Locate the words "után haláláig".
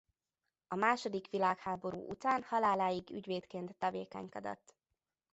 2.09-3.09